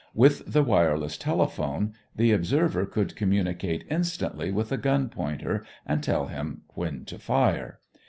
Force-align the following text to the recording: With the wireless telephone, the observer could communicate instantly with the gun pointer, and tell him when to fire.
With 0.15 0.51
the 0.51 0.63
wireless 0.63 1.15
telephone, 1.15 1.93
the 2.15 2.31
observer 2.31 2.87
could 2.87 3.15
communicate 3.15 3.85
instantly 3.87 4.49
with 4.51 4.69
the 4.69 4.77
gun 4.77 5.09
pointer, 5.09 5.63
and 5.85 6.01
tell 6.01 6.25
him 6.25 6.63
when 6.69 7.05
to 7.05 7.19
fire. 7.19 7.79